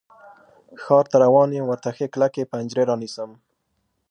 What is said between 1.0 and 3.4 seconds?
ته روان یم، ورته ښې کلکې پنجرې رانیسم